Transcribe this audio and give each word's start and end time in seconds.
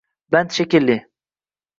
Band 0.31 0.55
shekilli. 0.55 0.95